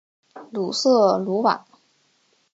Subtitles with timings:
[0.49, 1.67] 鲁瑟卢瓦。